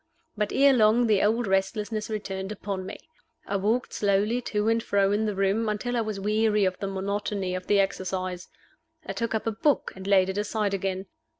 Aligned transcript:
But 0.35 0.51
ere 0.51 0.73
long 0.73 1.05
the 1.05 1.21
old 1.21 1.45
restlessness 1.45 2.09
returned 2.09 2.51
upon 2.51 2.87
me. 2.87 2.97
I 3.45 3.55
walked 3.57 3.93
slowly 3.93 4.41
to 4.41 4.67
and 4.67 4.81
fro 4.81 5.11
in 5.11 5.27
the 5.27 5.35
room, 5.35 5.69
until 5.69 5.95
I 5.95 6.01
was 6.01 6.19
weary 6.19 6.65
of 6.65 6.79
the 6.79 6.87
monotony 6.87 7.53
of 7.53 7.67
the 7.67 7.79
exercise. 7.79 8.47
I 9.05 9.13
took 9.13 9.35
up 9.35 9.45
a 9.45 9.51
book, 9.51 9.93
and 9.95 10.07
laid 10.07 10.29
it 10.29 10.39
aside 10.39 10.73
again. 10.73 11.05